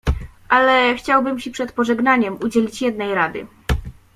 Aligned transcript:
"Ale 0.49 0.95
chciałbym 0.95 1.39
ci 1.39 1.51
przed 1.51 1.71
pożegnaniem 1.71 2.37
udzielić 2.39 2.81
jednej 2.81 3.15
rady." 3.15 3.47